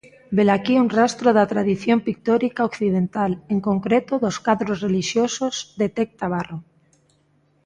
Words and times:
Velaquí 0.37 0.73
un 0.83 0.87
rastro 0.99 1.27
da 1.37 1.49
tradición 1.53 1.97
pictórica 2.07 2.67
occidental, 2.69 3.31
en 3.53 3.59
concreto 3.69 4.13
dos 4.23 4.35
cadros 4.45 4.77
relixiosos, 4.85 5.55
detecta 5.83 6.25
Barro. 6.33 6.57